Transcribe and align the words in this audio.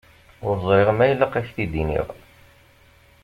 Ur 0.47 0.55
ẓriɣ 0.65 0.89
ma 0.93 1.05
ilaq 1.11 1.33
ad 1.39 1.43
k-t-id-iniɣ. 1.47 2.07